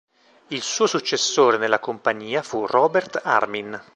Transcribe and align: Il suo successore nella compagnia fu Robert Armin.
Il 0.47 0.63
suo 0.63 0.87
successore 0.87 1.59
nella 1.59 1.77
compagnia 1.77 2.41
fu 2.41 2.65
Robert 2.65 3.21
Armin. 3.23 3.79